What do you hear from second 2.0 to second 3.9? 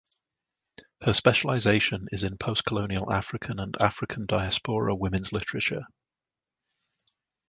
is in postcolonial African and